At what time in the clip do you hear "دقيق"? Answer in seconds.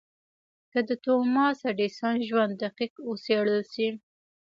2.63-2.93